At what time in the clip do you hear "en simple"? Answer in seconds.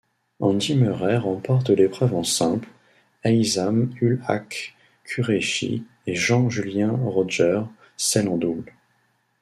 2.15-2.67